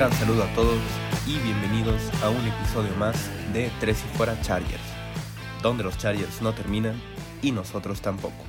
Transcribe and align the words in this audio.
gran 0.00 0.12
saludo 0.14 0.44
a 0.44 0.54
todos 0.54 0.80
y 1.26 1.36
bienvenidos 1.40 2.00
a 2.22 2.30
un 2.30 2.42
episodio 2.46 2.90
más 2.96 3.28
de 3.52 3.70
Tres 3.80 4.02
y 4.02 4.16
Fuera 4.16 4.40
Chargers, 4.40 4.80
donde 5.62 5.84
los 5.84 5.98
Chargers 5.98 6.40
no 6.40 6.54
terminan 6.54 6.94
y 7.42 7.52
nosotros 7.52 8.00
tampoco. 8.00 8.42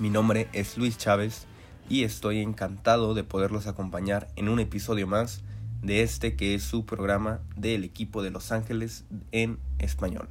Mi 0.00 0.10
nombre 0.10 0.48
es 0.52 0.76
Luis 0.76 0.98
Chávez 0.98 1.46
y 1.88 2.02
estoy 2.02 2.40
encantado 2.40 3.14
de 3.14 3.22
poderlos 3.22 3.68
acompañar 3.68 4.26
en 4.34 4.48
un 4.48 4.58
episodio 4.58 5.06
más 5.06 5.44
de 5.82 6.02
este 6.02 6.34
que 6.34 6.56
es 6.56 6.64
su 6.64 6.84
programa 6.84 7.42
del 7.54 7.84
equipo 7.84 8.24
de 8.24 8.30
Los 8.32 8.50
Ángeles 8.50 9.04
en 9.30 9.60
español. 9.78 10.26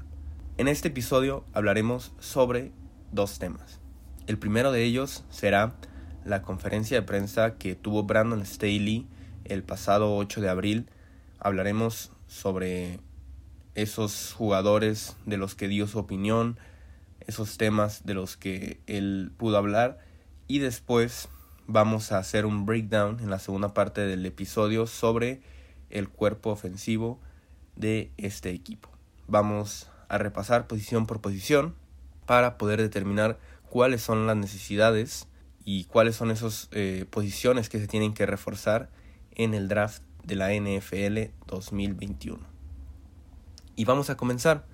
En 0.58 0.68
este 0.68 0.90
episodio 0.90 1.46
hablaremos 1.54 2.12
sobre 2.20 2.74
dos 3.14 3.40
temas. 3.40 3.80
El 4.28 4.38
primero 4.38 4.74
de 4.74 4.84
ellos 4.84 5.24
será 5.30 5.78
la 6.26 6.42
conferencia 6.42 7.00
de 7.00 7.08
prensa 7.08 7.56
que 7.56 7.76
tuvo 7.76 8.04
Brandon 8.04 8.46
Staley 8.46 9.08
el 9.46 9.64
pasado 9.64 10.16
8 10.16 10.42
de 10.42 10.50
abril. 10.50 10.90
Hablaremos 11.40 12.12
sobre 12.28 13.00
esos 13.76 14.34
jugadores 14.34 15.16
de 15.26 15.38
los 15.38 15.56
que 15.56 15.68
dio 15.68 15.88
su 15.88 16.00
opinión, 16.00 16.58
esos 17.28 17.58
temas 17.58 18.06
de 18.06 18.14
los 18.14 18.38
que 18.38 18.80
él 18.88 19.32
pudo 19.38 19.58
hablar 19.58 20.00
y 20.48 20.60
después 20.60 21.28
vamos 21.68 22.12
a 22.12 22.20
hacer 22.20 22.46
un 22.46 22.66
breakdown 22.66 23.20
en 23.20 23.30
la 23.30 23.40
segunda 23.40 23.74
parte 23.74 24.02
del 24.02 24.26
episodio 24.26 24.88
sobre 24.88 25.42
el 25.90 26.10
cuerpo 26.10 26.52
ofensivo 26.52 27.20
de 27.76 28.12
este 28.18 28.52
equipo. 28.52 28.90
Vamos 29.28 29.90
a 30.08 30.18
repasar 30.18 30.68
posición 30.68 31.08
por 31.08 31.22
posición 31.22 31.76
para 32.26 32.58
poder 32.58 32.82
determinar 32.82 33.40
cuáles 33.70 34.02
son 34.02 34.28
las 34.28 34.38
necesidades 34.38 35.28
y 35.64 35.86
cuáles 35.86 36.16
son 36.16 36.32
esas 36.32 36.70
eh, 36.72 37.06
posiciones 37.10 37.70
que 37.70 37.80
se 37.80 37.88
tienen 37.88 38.14
que 38.14 38.26
reforzar 38.26 38.90
en 39.36 39.54
el 39.54 39.68
draft 39.68 40.02
de 40.24 40.36
la 40.36 40.50
NFL 40.54 41.32
2021. 41.48 42.40
Y 43.76 43.86
vamos 43.86 44.10
a 44.10 44.18
comenzar 44.18 44.66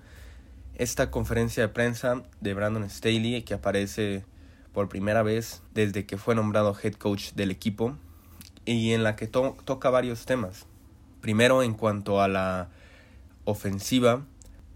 esta 0.76 1.10
conferencia 1.10 1.62
de 1.62 1.68
prensa 1.68 2.22
de 2.40 2.54
Brandon 2.54 2.88
Staley 2.88 3.42
que 3.42 3.54
aparece 3.54 4.24
por 4.72 4.88
primera 4.88 5.22
vez 5.22 5.62
desde 5.74 6.06
que 6.06 6.16
fue 6.16 6.34
nombrado 6.34 6.76
head 6.82 6.94
coach 6.94 7.32
del 7.32 7.50
equipo 7.50 7.96
y 8.64 8.92
en 8.92 9.02
la 9.02 9.16
que 9.16 9.26
toca 9.26 9.90
varios 9.90 10.24
temas. 10.24 10.66
Primero 11.20 11.62
en 11.62 11.74
cuanto 11.74 12.20
a 12.20 12.28
la 12.28 12.68
ofensiva, 13.44 14.24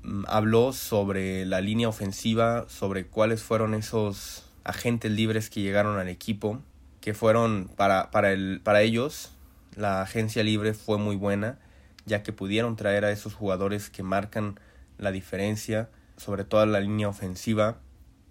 mm, 0.03 0.25
habló 0.27 0.73
sobre 0.73 1.47
la 1.47 1.61
línea 1.61 1.89
ofensiva, 1.89 2.67
sobre 2.69 3.07
cuáles 3.07 3.43
fueron 3.43 3.75
esos 3.75 4.45
agentes 4.65 5.11
libres 5.11 5.49
que 5.49 5.63
llegaron 5.63 5.99
al 5.99 6.09
equipo, 6.09 6.61
que 7.01 7.15
fueron 7.15 7.71
para, 7.77 8.11
para, 8.11 8.33
el, 8.33 8.61
para 8.63 8.83
ellos 8.83 9.36
la 9.77 10.03
agencia 10.03 10.43
libre 10.43 10.75
fue 10.75 10.99
muy 10.99 11.15
buena, 11.15 11.59
ya 12.07 12.23
que 12.23 12.33
pudieron 12.33 12.77
traer 12.77 13.05
a 13.05 13.13
esos 13.13 13.35
jugadores 13.35 13.91
que 13.91 14.03
marcan 14.03 14.59
la 14.99 15.13
diferencia, 15.13 15.91
sobre 16.17 16.45
todo 16.45 16.65
la 16.67 16.81
línea 16.81 17.09
ofensiva. 17.09 17.79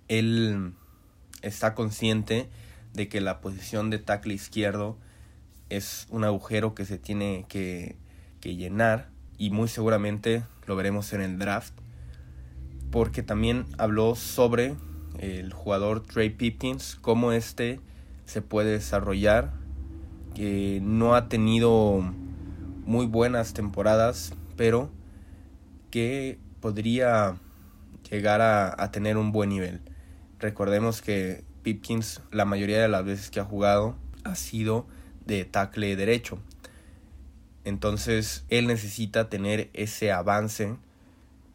Él 0.08 0.74
está 1.42 1.76
consciente 1.76 2.50
de 2.94 3.08
que 3.08 3.22
la 3.22 3.40
posición 3.40 3.90
de 3.90 4.00
tackle 4.00 4.34
izquierdo 4.34 4.98
es 5.70 6.08
un 6.10 6.24
agujero 6.24 6.76
que 6.76 6.86
se 6.86 6.98
tiene 6.98 7.46
que, 7.48 7.96
que 8.42 8.56
llenar 8.56 9.10
y 9.38 9.52
muy 9.52 9.68
seguramente 9.68 10.44
lo 10.66 10.76
veremos 10.76 11.14
en 11.14 11.22
el 11.22 11.38
draft 11.38 11.74
porque 12.92 13.24
también 13.24 13.66
habló 13.78 14.16
sobre 14.16 14.76
el 15.20 15.52
jugador 15.52 16.02
Trey 16.02 16.30
Pipkins, 16.30 16.96
cómo 17.02 17.32
este 17.32 17.82
se 18.26 18.42
puede 18.42 18.72
desarrollar, 18.72 19.52
que 20.36 20.80
no 20.84 21.16
ha 21.16 21.30
tenido 21.30 22.04
muy 22.86 23.08
buenas 23.08 23.54
temporadas, 23.54 24.34
pero 24.56 24.92
que 25.90 26.38
podría 26.60 27.38
llegar 28.12 28.42
a, 28.42 28.92
tener 28.92 29.18
un 29.18 29.32
buen 29.32 29.50
nivel. 29.50 29.82
Recordemos 30.40 31.02
que 31.02 31.44
Pipkins 31.64 32.22
la 32.32 32.46
mayoría 32.46 32.82
de 32.82 32.88
las 32.88 33.04
veces 33.04 33.32
que 33.32 33.40
ha 33.40 33.46
jugado 33.46 33.96
ha 34.24 34.36
sido 34.36 34.86
de 35.26 35.46
tackle 35.46 35.96
derecho. 35.96 36.38
Entonces 37.64 38.46
él 38.50 38.68
necesita 38.68 39.30
tener 39.30 39.70
ese 39.74 40.12
avance 40.12 40.76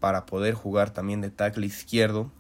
para 0.00 0.26
poder 0.26 0.54
jugar 0.54 0.90
también 0.90 1.20
de 1.20 1.30
tackle 1.30 1.66
izquierdo. 1.66 2.32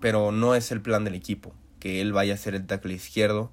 Pero 0.00 0.30
no 0.30 0.54
es 0.54 0.70
el 0.70 0.80
plan 0.80 1.04
del 1.04 1.16
equipo 1.16 1.52
que 1.80 2.00
él 2.00 2.12
vaya 2.12 2.34
a 2.34 2.36
ser 2.36 2.54
el 2.54 2.66
tackle 2.66 2.94
izquierdo. 2.94 3.50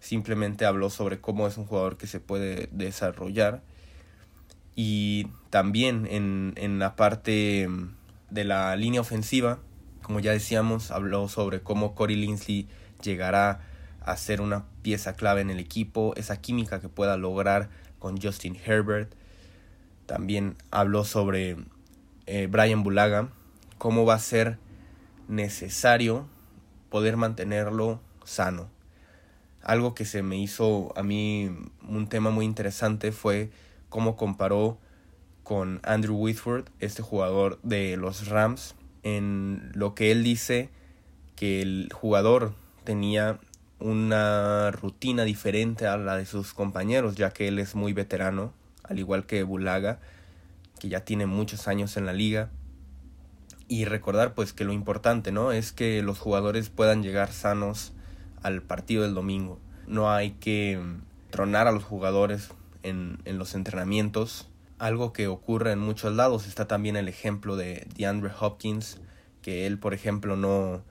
Simplemente 0.00 0.66
habló 0.66 0.90
sobre 0.90 1.20
cómo 1.20 1.46
es 1.46 1.56
un 1.58 1.66
jugador 1.66 1.96
que 1.96 2.06
se 2.06 2.20
puede 2.20 2.68
desarrollar. 2.72 3.62
Y 4.74 5.28
también 5.50 6.06
en, 6.10 6.52
en 6.56 6.78
la 6.78 6.96
parte 6.96 7.68
de 8.30 8.44
la 8.44 8.76
línea 8.76 9.00
ofensiva 9.00 9.58
como 10.06 10.20
ya 10.20 10.30
decíamos, 10.30 10.92
habló 10.92 11.26
sobre 11.26 11.62
cómo 11.62 11.96
Corey 11.96 12.14
Linsley 12.14 12.68
llegará 13.02 13.58
a 14.04 14.16
ser 14.16 14.40
una 14.40 14.64
pieza 14.82 15.16
clave 15.16 15.40
en 15.40 15.50
el 15.50 15.58
equipo, 15.58 16.14
esa 16.14 16.40
química 16.40 16.80
que 16.80 16.88
pueda 16.88 17.16
lograr 17.16 17.70
con 17.98 18.16
Justin 18.16 18.56
Herbert. 18.64 19.12
También 20.06 20.58
habló 20.70 21.02
sobre 21.02 21.56
eh, 22.26 22.46
Brian 22.48 22.84
Bulaga, 22.84 23.30
cómo 23.78 24.04
va 24.04 24.14
a 24.14 24.20
ser 24.20 24.58
necesario 25.26 26.28
poder 26.88 27.16
mantenerlo 27.16 28.00
sano. 28.22 28.70
Algo 29.66 29.96
que 29.96 30.04
se 30.04 30.22
me 30.22 30.38
hizo 30.38 30.96
a 30.96 31.02
mí 31.02 31.50
un 31.88 32.06
tema 32.06 32.30
muy 32.30 32.44
interesante 32.44 33.10
fue 33.10 33.50
cómo 33.88 34.16
comparó 34.16 34.78
con 35.42 35.80
Andrew 35.82 36.16
Whitford, 36.16 36.66
este 36.78 37.02
jugador 37.02 37.58
de 37.64 37.96
los 37.96 38.28
Rams, 38.28 38.76
en 39.02 39.72
lo 39.74 39.92
que 39.96 40.12
él 40.12 40.22
dice 40.22 40.70
que 41.34 41.62
el 41.62 41.88
jugador 41.92 42.54
tenía 42.84 43.40
una 43.80 44.70
rutina 44.70 45.24
diferente 45.24 45.88
a 45.88 45.96
la 45.96 46.16
de 46.16 46.26
sus 46.26 46.54
compañeros, 46.54 47.16
ya 47.16 47.32
que 47.32 47.48
él 47.48 47.58
es 47.58 47.74
muy 47.74 47.92
veterano, 47.92 48.52
al 48.84 49.00
igual 49.00 49.26
que 49.26 49.42
Bulaga, 49.42 49.98
que 50.78 50.88
ya 50.88 51.04
tiene 51.04 51.26
muchos 51.26 51.66
años 51.66 51.96
en 51.96 52.06
la 52.06 52.12
liga. 52.12 52.50
Y 53.66 53.84
recordar 53.84 54.34
pues 54.34 54.52
que 54.52 54.62
lo 54.62 54.72
importante, 54.72 55.32
¿no? 55.32 55.50
Es 55.50 55.72
que 55.72 56.02
los 56.02 56.20
jugadores 56.20 56.70
puedan 56.70 57.02
llegar 57.02 57.32
sanos 57.32 57.92
al 58.46 58.62
partido 58.62 59.02
del 59.02 59.14
domingo. 59.14 59.58
No 59.88 60.10
hay 60.10 60.30
que 60.32 60.80
tronar 61.30 61.66
a 61.66 61.72
los 61.72 61.82
jugadores 61.82 62.50
en, 62.84 63.18
en 63.24 63.38
los 63.38 63.54
entrenamientos 63.54 64.48
algo 64.78 65.12
que 65.12 65.26
ocurre 65.26 65.72
en 65.72 65.80
muchos 65.80 66.14
lados. 66.14 66.46
Está 66.46 66.68
también 66.68 66.96
el 66.96 67.08
ejemplo 67.08 67.56
de 67.56 67.88
DeAndre 67.96 68.30
Hopkins, 68.38 69.00
que 69.42 69.66
él, 69.66 69.78
por 69.78 69.94
ejemplo, 69.94 70.36
no, 70.36 70.82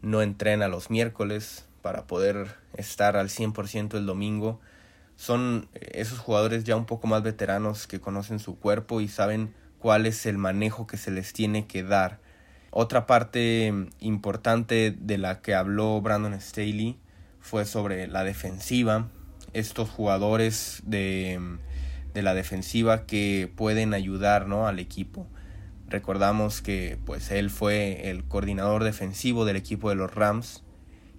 no 0.00 0.22
entrena 0.22 0.68
los 0.68 0.90
miércoles 0.90 1.66
para 1.82 2.06
poder 2.06 2.54
estar 2.74 3.16
al 3.16 3.30
100% 3.30 3.96
el 3.96 4.06
domingo. 4.06 4.60
Son 5.16 5.68
esos 5.72 6.20
jugadores 6.20 6.62
ya 6.64 6.76
un 6.76 6.86
poco 6.86 7.08
más 7.08 7.22
veteranos 7.22 7.88
que 7.88 8.00
conocen 8.00 8.38
su 8.38 8.58
cuerpo 8.58 9.00
y 9.00 9.08
saben 9.08 9.54
cuál 9.78 10.06
es 10.06 10.24
el 10.26 10.38
manejo 10.38 10.86
que 10.86 10.98
se 10.98 11.10
les 11.10 11.32
tiene 11.32 11.66
que 11.66 11.82
dar. 11.82 12.20
Otra 12.78 13.06
parte 13.06 13.72
importante 14.00 14.94
de 14.98 15.18
la 15.18 15.40
que 15.40 15.54
habló 15.54 16.00
Brandon 16.02 16.38
Staley 16.40 16.98
fue 17.40 17.64
sobre 17.64 18.06
la 18.06 18.22
defensiva. 18.22 19.08
Estos 19.54 19.88
jugadores 19.88 20.82
de 20.84 21.40
de 22.16 22.22
la 22.22 22.32
defensiva 22.32 23.04
que 23.04 23.52
pueden 23.56 23.92
ayudar 23.92 24.48
¿no? 24.48 24.66
al 24.66 24.78
equipo. 24.78 25.26
Recordamos 25.86 26.62
que 26.62 26.98
pues 27.04 27.30
él 27.30 27.50
fue 27.50 28.08
el 28.08 28.24
coordinador 28.24 28.84
defensivo 28.84 29.44
del 29.44 29.56
equipo 29.56 29.90
de 29.90 29.96
los 29.96 30.14
Rams 30.14 30.64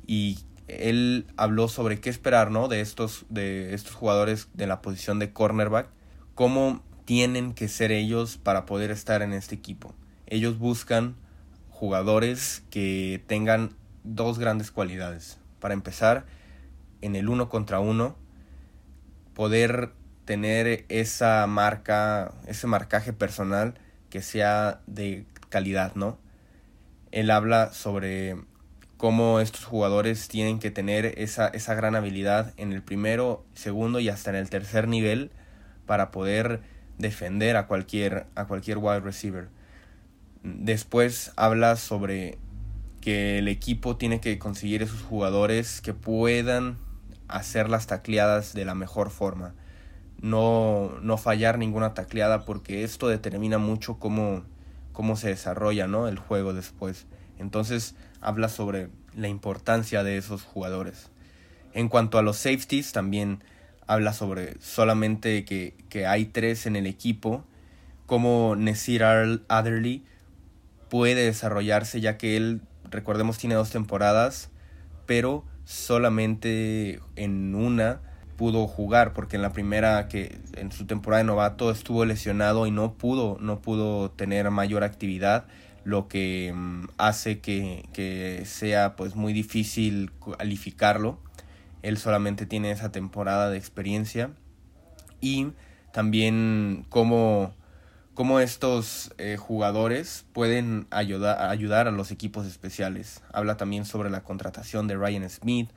y 0.08 0.40
él 0.68 1.28
habló 1.38 1.68
sobre 1.68 2.00
qué 2.00 2.10
esperar 2.10 2.50
¿no? 2.50 2.68
de, 2.68 2.82
estos, 2.82 3.28
de 3.30 3.76
estos 3.76 3.94
jugadores 3.94 4.50
de 4.56 4.66
la 4.66 4.82
posición 4.82 5.20
de 5.20 5.32
cornerback, 5.32 5.88
cómo 6.34 6.84
tienen 7.06 7.54
que 7.54 7.68
ser 7.68 7.92
ellos 7.92 8.38
para 8.38 8.66
poder 8.66 8.90
estar 8.90 9.22
en 9.22 9.34
este 9.34 9.54
equipo. 9.54 9.94
Ellos 10.26 10.58
buscan 10.58 11.16
jugadores 11.78 12.64
que 12.72 13.24
tengan 13.28 13.70
dos 14.04 14.40
grandes 14.40 14.72
cualidades. 14.72 15.38
Para 15.60 15.76
empezar, 15.76 16.26
en 17.02 17.16
el 17.16 17.30
uno 17.30 17.50
contra 17.50 17.80
uno, 17.80 18.16
poder 19.36 19.92
tener 20.26 20.86
esa 20.90 21.46
marca, 21.46 22.34
ese 22.48 22.66
marcaje 22.66 23.14
personal 23.14 23.76
que 24.10 24.24
sea 24.24 24.82
de 24.88 25.28
calidad, 25.50 25.94
¿no? 25.94 26.18
Él 27.12 27.30
habla 27.30 27.72
sobre 27.74 28.38
cómo 28.98 29.40
estos 29.40 29.64
jugadores 29.64 30.30
tienen 30.30 30.58
que 30.58 30.72
tener 30.72 31.14
esa, 31.20 31.48
esa 31.48 31.76
gran 31.76 31.96
habilidad 31.96 32.56
en 32.58 32.74
el 32.74 32.82
primero, 32.82 33.46
segundo 33.54 34.00
y 34.00 34.10
hasta 34.10 34.32
en 34.32 34.38
el 34.38 34.50
tercer 34.50 34.88
nivel 34.88 35.30
para 35.86 36.10
poder 36.10 36.62
defender 36.98 37.56
a 37.56 37.68
cualquier, 37.68 38.26
a 38.34 38.46
cualquier 38.46 38.80
wide 38.80 39.02
receiver. 39.02 39.50
Después 40.44 41.32
habla 41.36 41.76
sobre 41.76 42.38
que 43.02 43.40
el 43.40 43.48
equipo 43.48 43.98
tiene 43.98 44.20
que 44.20 44.38
conseguir 44.40 44.84
esos 44.84 45.02
jugadores 45.02 45.82
que 45.82 45.94
puedan 45.94 46.78
hacer 47.28 47.70
las 47.70 47.88
tacleadas 47.88 48.54
de 48.54 48.66
la 48.66 48.76
mejor 48.76 49.10
forma 49.10 49.54
no, 50.22 50.98
no 51.02 51.18
fallar 51.18 51.58
ninguna 51.58 51.94
tacleada 51.94 52.46
porque 52.46 52.84
esto 52.84 53.08
determina 53.08 53.58
mucho 53.58 54.00
cómo, 54.00 54.44
cómo 54.94 55.16
se 55.16 55.30
desarrolla 55.30 55.88
¿no? 55.88 56.08
el 56.08 56.18
juego 56.18 56.54
después. 56.54 57.06
Entonces 57.38 57.96
habla 58.22 58.50
sobre 58.50 58.90
la 59.16 59.28
importancia 59.28 60.04
de 60.04 60.18
esos 60.18 60.44
jugadores. 60.44 61.10
En 61.74 61.90
cuanto 61.90 62.18
a 62.18 62.24
los 62.24 62.38
safeties, 62.38 62.92
también 62.92 63.44
habla 63.86 64.14
sobre 64.14 64.60
solamente 64.60 65.46
que, 65.46 65.76
que 65.90 66.08
hay 66.08 66.26
tres 66.26 66.66
en 66.66 66.76
el 66.76 66.88
equipo, 66.88 67.44
como 68.06 68.56
Nesir 68.56 69.04
Adderley 69.04 70.04
puede 70.90 71.26
desarrollarse 71.26 72.02
ya 72.02 72.18
que 72.18 72.38
él, 72.38 72.62
recordemos, 72.90 73.38
tiene 73.38 73.56
dos 73.56 73.70
temporadas, 73.70 74.50
pero 75.06 75.46
solamente 75.66 77.00
en 77.16 77.56
una 77.56 78.02
pudo 78.38 78.68
jugar 78.68 79.14
porque 79.14 79.36
en 79.36 79.42
la 79.42 79.52
primera 79.52 80.08
que 80.08 80.40
en 80.56 80.72
su 80.72 80.86
temporada 80.86 81.24
de 81.24 81.28
novato 81.28 81.72
estuvo 81.72 82.06
lesionado 82.06 82.68
y 82.68 82.72
no 82.72 82.94
pudo 82.94 83.38
no 83.42 83.62
pudo 83.62 84.12
tener 84.12 84.52
mayor 84.52 84.84
actividad 84.84 85.48
lo 85.84 86.08
que 86.08 86.54
mm, 86.56 86.84
hace 86.98 87.40
que, 87.40 87.90
que, 87.94 88.44
sea 88.46 88.96
pues 88.96 89.16
muy 89.16 89.34
difícil 89.34 90.12
calificarlo 90.38 91.20
él 91.82 91.98
solamente 91.98 92.46
tiene 92.46 92.72
esa 92.72 92.92
temporada 92.92 93.50
de 93.50 93.58
experiencia. 93.58 94.32
Y 95.22 95.52
también 95.92 96.86
cómo, 96.90 97.54
cómo 98.18 98.40
estos 98.40 99.14
eh, 99.20 99.38
jugadores 99.38 100.26
pueden 100.34 100.88
ayudar, 100.90 101.52
ayudar 101.52 101.88
a 101.88 101.92
los 101.92 102.10
equipos 102.10 102.48
especiales. 102.48 103.22
Habla 103.32 103.58
también 103.58 103.86
sobre 103.86 104.10
la 104.10 104.24
contratación 104.24 104.88
de 104.88 104.96
Ryan 104.96 105.30
Smith 105.30 105.70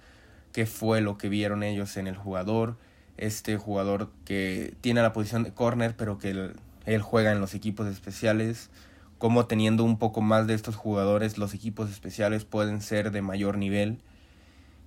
qué 0.51 0.65
fue 0.65 1.03
lo 1.03 1.19
que 1.19 1.29
vieron 1.29 1.63
ellos 1.63 1.99
en 1.99 2.07
el 2.07 2.17
jugador, 2.17 2.79
este 3.19 3.59
jugador 3.59 4.11
que 4.25 4.73
tiene 4.81 5.03
la 5.03 5.13
posición 5.13 5.43
de 5.43 5.53
corner 5.53 5.95
pero 5.99 6.17
que 6.17 6.55
él, 6.87 7.03
juega 7.03 7.31
en 7.31 7.43
los 7.43 7.53
equipos 7.53 7.87
especiales, 7.89 8.71
cómo 9.19 9.45
teniendo 9.45 9.85
un 9.85 9.99
poco 9.99 10.23
más 10.23 10.47
de 10.47 10.55
estos 10.55 10.77
jugadores 10.77 11.37
los 11.37 11.53
equipos 11.53 11.91
especiales 11.91 12.47
pueden 12.47 12.81
ser 12.81 13.11
de 13.11 13.21
mayor 13.21 13.59
nivel. 13.59 13.99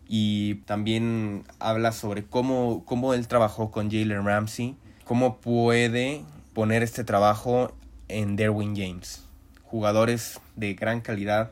Y 0.08 0.56
también 0.66 1.44
habla 1.60 1.92
sobre 1.92 2.24
cómo, 2.24 2.84
cómo 2.86 3.14
él 3.14 3.28
trabajó 3.28 3.70
con 3.70 3.92
Jalen 3.92 4.26
Ramsey, 4.26 4.76
cómo 5.06 5.38
puede 5.38 6.24
poner 6.54 6.84
este 6.84 7.04
trabajo 7.04 7.76
en 8.08 8.36
Derwin 8.36 8.76
James. 8.76 9.26
Jugadores 9.64 10.40
de 10.56 10.74
gran 10.76 11.02
calidad. 11.02 11.52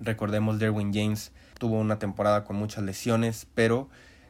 Recordemos 0.00 0.58
Derwin 0.58 0.92
James 0.94 1.32
tuvo 1.58 1.78
una 1.78 1.98
temporada 1.98 2.44
con 2.44 2.56
muchas 2.56 2.84
lesiones, 2.84 3.46
pero 3.54 3.88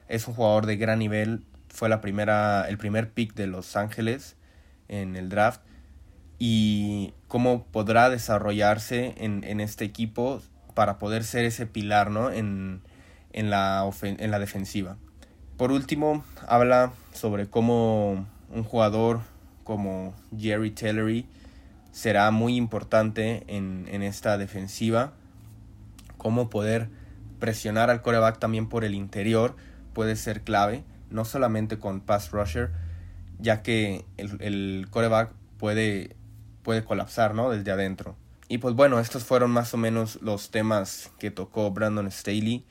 es 0.09 0.27
un 0.29 0.35
jugador 0.35 0.67
de 0.67 0.77
gran 0.77 0.99
nivel. 0.99 1.45
Fue 1.69 1.89
la 1.89 2.01
primera, 2.01 2.67
el 2.69 2.79
primer 2.79 3.11
pick 3.11 3.35
de 3.35 3.47
Los 3.47 3.77
Ángeles 3.77 4.37
en 4.89 5.17
el 5.17 5.29
draft. 5.29 5.61
Y 6.39 7.15
cómo 7.29 7.65
podrá 7.65 8.11
desarrollarse 8.11 9.15
en, 9.17 9.45
en 9.45 9.61
este 9.61 9.85
equipo 9.85 10.43
para 10.75 10.99
poder 10.99 11.25
ser 11.25 11.45
ese 11.45 11.67
pilar 11.67 12.11
¿no? 12.11 12.31
en, 12.31 12.83
en, 13.33 13.51
la 13.51 13.89
en 14.03 14.31
la 14.31 14.39
defensiva. 14.39 14.97
Por 15.57 15.71
último, 15.71 16.25
habla 16.49 16.93
sobre 17.13 17.47
cómo 17.49 18.27
un 18.51 18.65
jugador 18.65 19.21
como 19.65 20.15
Jerry 20.39 20.71
Tellery 20.71 21.27
será 21.91 22.31
muy 22.31 22.57
importante 22.57 23.45
en, 23.49 23.87
en 23.91 24.03
esta 24.03 24.39
defensiva. 24.39 25.13
Cómo 26.17 26.51
poder 26.51 26.89
presionar 27.39 27.91
al 27.91 28.03
coreback 28.03 28.39
también 28.39 28.69
por 28.69 28.85
el 28.85 28.95
interior 28.95 29.57
puede 29.93 30.17
ser 30.17 30.43
clave, 30.43 30.85
no 31.11 31.25
solamente 31.25 31.79
con 31.79 32.01
pass 32.01 32.31
rusher, 32.31 32.71
ya 33.39 33.63
que 33.63 34.05
el, 34.17 34.37
el 34.41 34.89
coreback 34.91 35.33
puede, 35.59 36.17
puede 36.63 36.85
colapsar 36.85 37.35
¿no? 37.35 37.51
desde 37.51 37.71
adentro. 37.71 38.17
Y 38.49 38.59
pues 38.59 38.75
bueno, 38.75 39.01
estos 39.01 39.25
fueron 39.25 39.51
más 39.51 39.73
o 39.73 39.79
menos 39.79 40.19
los 40.21 40.51
temas 40.51 41.11
que 41.19 41.31
tocó 41.31 41.71
Brandon 41.71 42.11
Staley. 42.11 42.65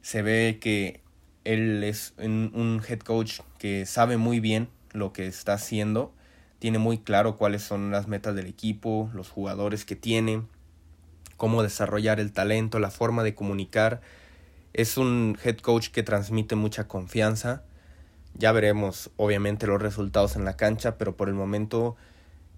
Se 0.00 0.22
ve 0.22 0.58
que 0.60 1.02
él 1.44 1.84
es 1.84 2.14
un 2.18 2.82
head 2.88 3.00
coach 3.00 3.40
que 3.58 3.84
sabe 3.86 4.16
muy 4.16 4.40
bien 4.40 4.68
lo 4.92 5.12
que 5.12 5.26
está 5.26 5.54
haciendo, 5.54 6.14
tiene 6.58 6.78
muy 6.78 6.98
claro 6.98 7.36
cuáles 7.36 7.62
son 7.62 7.90
las 7.90 8.08
metas 8.08 8.34
del 8.34 8.46
equipo, 8.46 9.10
los 9.14 9.28
jugadores 9.30 9.84
que 9.84 9.96
tiene, 9.96 10.42
cómo 11.36 11.62
desarrollar 11.62 12.20
el 12.20 12.32
talento, 12.32 12.78
la 12.78 12.90
forma 12.90 13.22
de 13.22 13.34
comunicar. 13.34 14.00
Es 14.72 14.96
un 14.98 15.38
head 15.44 15.58
coach 15.58 15.88
que 15.88 16.02
transmite 16.02 16.56
mucha 16.56 16.88
confianza. 16.88 17.62
Ya 18.34 18.52
veremos 18.52 19.10
obviamente 19.16 19.66
los 19.66 19.80
resultados 19.80 20.36
en 20.36 20.44
la 20.44 20.56
cancha, 20.56 20.98
pero 20.98 21.16
por 21.16 21.28
el 21.28 21.34
momento 21.34 21.96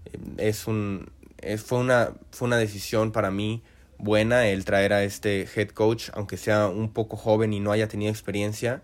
eh, 0.07 0.19
es 0.39 0.67
un 0.67 1.11
fue 1.65 1.79
una 1.79 2.13
fue 2.33 2.47
una 2.47 2.59
decisión 2.59 3.13
para 3.13 3.31
mí 3.31 3.63
buena 3.97 4.47
el 4.49 4.65
traer 4.65 4.93
a 4.93 5.05
este 5.05 5.49
head 5.55 5.69
coach, 5.69 6.11
aunque 6.15 6.37
sea 6.37 6.69
un 6.69 6.93
poco 6.93 7.17
joven 7.17 7.53
y 7.53 7.61
no 7.61 7.73
haya 7.73 7.89
tenido 7.89 8.11
experiencia. 8.11 8.83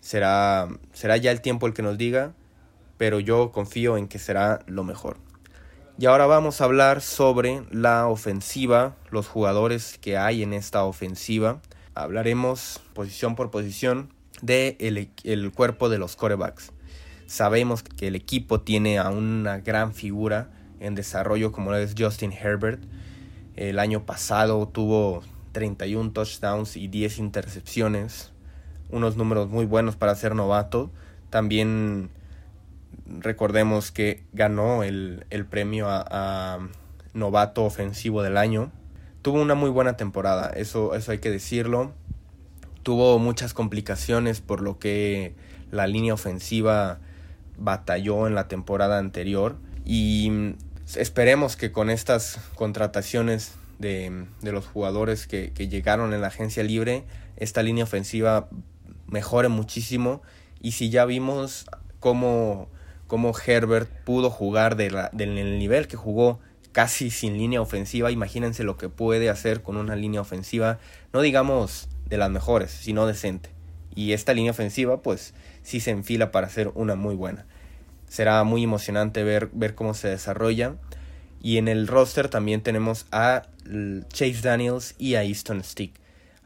Será 0.00 0.68
será 0.92 1.16
ya 1.16 1.30
el 1.30 1.40
tiempo 1.40 1.66
el 1.66 1.74
que 1.74 1.82
nos 1.82 1.98
diga, 1.98 2.34
pero 2.96 3.20
yo 3.20 3.52
confío 3.52 3.96
en 3.96 4.08
que 4.08 4.18
será 4.18 4.60
lo 4.66 4.84
mejor. 4.84 5.16
Y 5.96 6.06
ahora 6.06 6.26
vamos 6.26 6.60
a 6.60 6.64
hablar 6.64 7.00
sobre 7.00 7.62
la 7.70 8.08
ofensiva, 8.08 8.96
los 9.10 9.28
jugadores 9.28 9.96
que 9.98 10.18
hay 10.18 10.42
en 10.42 10.52
esta 10.52 10.82
ofensiva. 10.84 11.60
Hablaremos 11.94 12.80
posición 12.94 13.36
por 13.36 13.52
posición 13.52 14.12
de 14.42 14.76
el, 14.80 15.52
cuerpo 15.52 15.88
de 15.88 15.98
los 15.98 16.16
corebacks. 16.16 16.72
Sabemos 17.26 17.84
que 17.84 18.08
el 18.08 18.16
equipo 18.16 18.60
tiene 18.60 18.98
a 18.98 19.10
una 19.10 19.58
gran 19.58 19.94
figura 19.94 20.50
en 20.80 20.96
desarrollo 20.96 21.52
como 21.52 21.72
es 21.74 21.94
Justin 21.96 22.32
Herbert. 22.32 22.82
El 23.54 23.78
año 23.78 24.04
pasado 24.04 24.66
tuvo 24.66 25.22
31 25.52 26.10
touchdowns 26.10 26.76
y 26.76 26.88
10 26.88 27.18
intercepciones. 27.18 28.32
Unos 28.90 29.16
números 29.16 29.48
muy 29.48 29.64
buenos 29.64 29.94
para 29.94 30.16
ser 30.16 30.34
novato. 30.34 30.90
También 31.30 32.10
recordemos 33.06 33.90
que 33.90 34.24
ganó 34.32 34.82
el, 34.82 35.24
premio 35.50 35.86
a, 35.88 36.68
novato 37.12 37.64
ofensivo 37.64 38.22
del 38.22 38.36
año. 38.36 38.72
Tuvo 39.22 39.40
una 39.40 39.54
muy 39.54 39.70
buena 39.70 39.96
temporada, 39.96 40.50
eso, 40.56 40.94
eso 40.94 41.12
hay 41.12 41.18
que 41.18 41.30
decirlo. 41.30 41.92
Tuvo 42.82 43.18
muchas 43.18 43.54
complicaciones 43.54 44.40
por 44.40 44.60
lo 44.60 44.78
que 44.78 45.34
la 45.70 45.86
línea 45.86 46.14
ofensiva 46.14 46.98
batalló 47.56 48.26
en 48.26 48.34
la 48.34 48.48
temporada 48.48 48.98
anterior. 48.98 49.56
Y 49.84 50.54
esperemos 50.96 51.56
que 51.56 51.72
con 51.72 51.88
estas 51.88 52.38
contrataciones 52.56 53.54
de, 53.78 54.26
los 54.42 54.66
jugadores 54.66 55.26
que, 55.26 55.52
que 55.52 55.68
llegaron 55.68 56.12
en 56.12 56.20
la 56.20 56.28
agencia 56.28 56.62
libre, 56.62 57.04
esta 57.36 57.62
línea 57.62 57.84
ofensiva 57.84 58.48
mejore 59.06 59.48
muchísimo. 59.48 60.20
Y 60.60 60.72
si 60.72 60.90
ya 60.90 61.04
vimos 61.04 61.66
cómo 62.00 62.68
cómo 63.06 63.32
Herbert 63.46 63.88
pudo 64.04 64.30
jugar 64.30 64.76
de 64.76 65.08
del 65.12 65.58
nivel 65.58 65.88
que 65.88 65.96
jugó 65.96 66.40
casi 66.74 67.10
sin 67.10 67.38
línea 67.38 67.62
ofensiva. 67.62 68.10
Imagínense 68.10 68.64
lo 68.64 68.76
que 68.76 68.88
puede 68.88 69.30
hacer 69.30 69.62
con 69.62 69.76
una 69.76 69.96
línea 69.96 70.20
ofensiva, 70.20 70.80
no 71.12 71.22
digamos 71.22 71.88
de 72.06 72.18
las 72.18 72.30
mejores, 72.30 72.72
sino 72.72 73.06
decente. 73.06 73.50
Y 73.94 74.12
esta 74.12 74.34
línea 74.34 74.50
ofensiva, 74.50 75.00
pues, 75.00 75.34
sí 75.62 75.78
se 75.78 75.92
enfila 75.92 76.32
para 76.32 76.48
ser 76.48 76.72
una 76.74 76.96
muy 76.96 77.14
buena. 77.14 77.46
Será 78.08 78.42
muy 78.42 78.64
emocionante 78.64 79.22
ver, 79.22 79.50
ver 79.52 79.76
cómo 79.76 79.94
se 79.94 80.08
desarrolla. 80.08 80.74
Y 81.40 81.58
en 81.58 81.68
el 81.68 81.86
roster 81.86 82.28
también 82.28 82.60
tenemos 82.60 83.06
a 83.12 83.42
Chase 84.08 84.40
Daniels 84.42 84.96
y 84.98 85.14
a 85.14 85.22
Easton 85.22 85.62
Stick. 85.62 85.94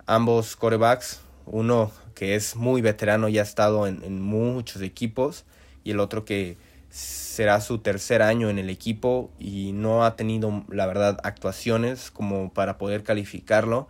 Ambos 0.04 0.56
corebacks, 0.56 1.20
uno 1.46 1.90
que 2.14 2.34
es 2.34 2.54
muy 2.54 2.82
veterano 2.82 3.28
y 3.28 3.38
ha 3.38 3.42
estado 3.42 3.86
en 3.86 4.20
muchos 4.20 4.82
equipos 4.82 5.46
y 5.88 5.92
el 5.92 6.00
otro 6.00 6.26
que 6.26 6.58
será 6.90 7.62
su 7.62 7.78
tercer 7.78 8.20
año 8.20 8.50
en 8.50 8.58
el 8.58 8.68
equipo 8.68 9.30
y 9.38 9.72
no 9.72 10.04
ha 10.04 10.16
tenido, 10.16 10.66
la 10.68 10.86
verdad, 10.86 11.18
actuaciones 11.22 12.10
como 12.10 12.52
para 12.52 12.76
poder 12.76 13.04
calificarlo. 13.04 13.88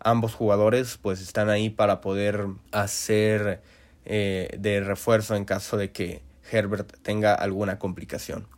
Ambos 0.00 0.32
jugadores 0.32 0.96
pues 0.96 1.20
están 1.20 1.50
ahí 1.50 1.68
para 1.68 2.00
poder 2.00 2.46
hacer 2.72 3.60
eh, 4.06 4.56
de 4.58 4.80
refuerzo 4.80 5.36
en 5.36 5.44
caso 5.44 5.76
de 5.76 5.92
que 5.92 6.22
Herbert 6.50 6.96
tenga 7.02 7.34
alguna 7.34 7.78
complicación. 7.78 8.48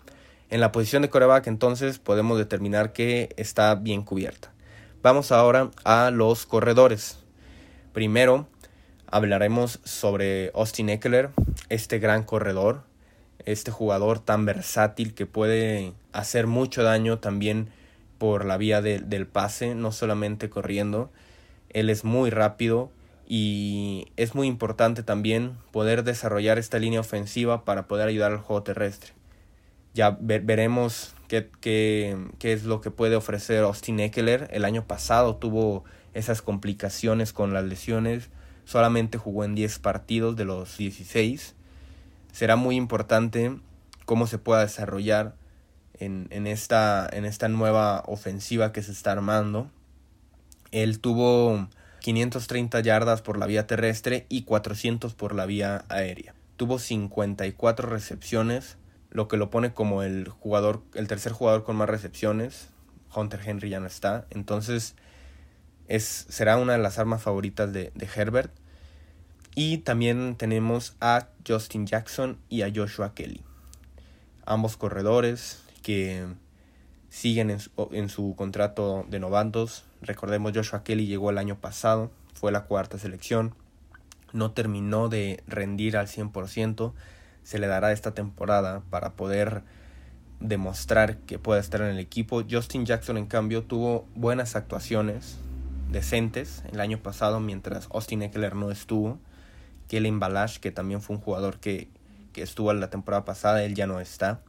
En 0.48 0.60
la 0.60 0.70
posición 0.70 1.02
de 1.02 1.10
coreback 1.10 1.48
entonces 1.48 1.98
podemos 1.98 2.38
determinar 2.38 2.92
que 2.92 3.34
está 3.36 3.74
bien 3.74 4.02
cubierta. 4.02 4.52
Vamos 5.02 5.32
ahora 5.32 5.72
a 5.82 6.12
los 6.12 6.46
corredores. 6.46 7.18
Primero 7.92 8.46
hablaremos 9.10 9.80
sobre 9.84 10.50
Austin 10.54 10.88
Eckler, 10.88 11.30
este 11.68 11.98
gran 11.98 12.22
corredor, 12.22 12.82
este 13.44 13.70
jugador 13.70 14.18
tan 14.20 14.44
versátil 14.44 15.14
que 15.14 15.26
puede 15.26 15.92
hacer 16.12 16.46
mucho 16.46 16.82
daño 16.82 17.18
también 17.18 17.68
por 18.18 18.44
la 18.44 18.56
vía 18.56 18.82
del 18.82 19.26
pase, 19.26 19.74
no 19.74 19.92
solamente 19.92 20.50
corriendo. 20.50 21.10
Él 21.70 21.88
es 21.90 22.04
muy 22.04 22.30
rápido 22.30 22.90
y 23.26 24.08
es 24.16 24.34
muy 24.34 24.46
importante 24.46 25.02
también 25.02 25.56
poder 25.70 26.04
desarrollar 26.04 26.58
esta 26.58 26.78
línea 26.78 27.00
ofensiva 27.00 27.64
para 27.64 27.86
poder 27.88 28.08
ayudar 28.08 28.32
al 28.32 28.38
juego 28.38 28.62
terrestre. 28.62 29.12
Ya 29.94 30.16
veremos 30.20 31.14
qué, 31.28 31.48
qué, 31.60 32.16
qué, 32.38 32.52
es 32.52 32.64
lo 32.64 32.80
que 32.80 32.90
puede 32.90 33.16
ofrecer 33.16 33.64
Austin 33.64 34.00
Eckler. 34.00 34.48
El 34.52 34.64
año 34.64 34.84
pasado 34.84 35.36
tuvo 35.36 35.84
esas 36.12 36.42
complicaciones 36.42 37.32
con 37.32 37.52
las 37.54 37.64
lesiones, 37.64 38.30
solamente 38.70 39.18
jugó 39.18 39.42
en 39.42 39.56
10 39.56 39.80
partidos 39.80 40.36
de 40.36 40.44
los 40.44 40.78
16. 40.78 41.56
Será 42.30 42.54
muy 42.54 42.76
importante 42.76 43.58
cómo 44.04 44.28
se 44.28 44.38
pueda 44.38 44.60
desarrollar 44.60 45.34
en, 45.94 46.28
en, 46.30 46.46
esta, 46.46 47.08
en 47.12 47.24
esta 47.24 47.48
nueva 47.48 48.04
ofensiva 48.06 48.70
que 48.70 48.84
se 48.84 48.92
está 48.92 49.10
armando. 49.10 49.68
Él 50.70 51.00
tuvo 51.00 51.68
530 51.98 52.78
yardas 52.78 53.22
por 53.22 53.38
la 53.38 53.46
vía 53.46 53.66
terrestre 53.66 54.24
y 54.28 54.42
400 54.42 55.14
por 55.14 55.34
la 55.34 55.46
vía 55.46 55.84
aérea. 55.88 56.36
Tuvo 56.56 56.78
54 56.78 57.88
recepciones, 57.88 58.76
lo 59.10 59.26
que 59.26 59.36
lo 59.36 59.50
pone 59.50 59.72
como 59.72 60.04
el 60.04 60.28
jugador, 60.28 60.84
el 60.94 61.08
tercer 61.08 61.32
jugador 61.32 61.64
con 61.64 61.74
más 61.74 61.88
recepciones. 61.88 62.68
Hunter 63.12 63.40
Henry 63.44 63.68
ya 63.68 63.80
no 63.80 63.88
está, 63.88 64.28
entonces 64.30 64.94
es, 65.88 66.26
será 66.28 66.56
una 66.56 66.74
de 66.74 66.78
las 66.78 67.00
armas 67.00 67.20
favoritas 67.20 67.72
de, 67.72 67.90
de 67.96 68.08
Herbert. 68.14 68.52
Y 69.54 69.78
también 69.78 70.36
tenemos 70.36 70.96
a 71.00 71.28
Justin 71.46 71.86
Jackson 71.86 72.38
y 72.48 72.62
a 72.62 72.72
Joshua 72.74 73.14
Kelly. 73.14 73.42
Ambos 74.44 74.76
corredores 74.76 75.62
que 75.82 76.26
siguen 77.08 77.50
en 77.50 78.08
su, 78.08 78.34
contrato 78.36 79.04
de 79.08 79.18
novatos. 79.18 79.84
Recordemos, 80.00 80.52
Joshua 80.54 80.84
Kelly 80.84 81.06
llegó 81.06 81.30
el 81.30 81.38
año 81.38 81.56
pasado, 81.56 82.10
fue 82.34 82.52
la 82.52 82.64
cuarta 82.64 82.98
selección, 82.98 83.54
no 84.32 84.52
terminó 84.52 85.08
de 85.08 85.42
rendir 85.46 85.96
al 85.96 86.06
100%, 86.06 86.92
se 87.42 87.58
le 87.58 87.66
dará 87.66 87.92
esta 87.92 88.14
temporada 88.14 88.82
para 88.90 89.14
poder 89.14 89.62
demostrar 90.38 91.18
que 91.18 91.38
puede 91.38 91.60
estar 91.60 91.80
en 91.80 91.88
el 91.88 91.98
equipo. 91.98 92.44
Justin 92.48 92.86
Jackson, 92.86 93.18
en 93.18 93.26
cambio, 93.26 93.64
tuvo 93.64 94.06
buenas 94.14 94.54
actuaciones 94.54 95.38
decentes 95.90 96.62
el 96.72 96.80
año 96.80 96.98
pasado 96.98 97.40
mientras 97.40 97.88
Austin 97.92 98.22
Eckler 98.22 98.54
no 98.54 98.70
estuvo. 98.70 99.18
Kellen 99.90 100.20
Balash, 100.20 100.58
que 100.60 100.70
también 100.70 101.02
fue 101.02 101.16
un 101.16 101.22
jugador 101.22 101.60
que, 101.60 101.90
que 102.32 102.40
estuvo 102.40 102.72
la 102.72 102.88
temporada 102.88 103.26
pasada, 103.26 103.62
él 103.64 103.74
ya 103.74 103.86
no 103.86 104.00
está. 104.00 104.40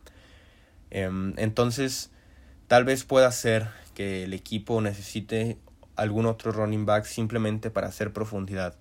Um, 0.93 1.33
entonces, 1.35 2.11
Tal 2.71 2.85
vez 2.85 3.03
pueda 3.03 3.29
ser 3.33 3.67
que 3.95 4.23
el 4.23 4.33
equipo 4.33 4.79
necesite 4.79 5.57
algún 5.97 6.25
otro 6.25 6.53
running 6.53 6.85
back 6.85 7.03
simplemente 7.03 7.69
para 7.69 7.89
hacer 7.89 8.13
profundidad. 8.13 8.77